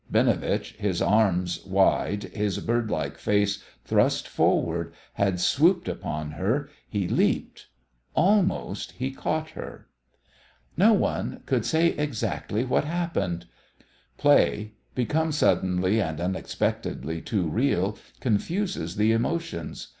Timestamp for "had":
5.13-5.39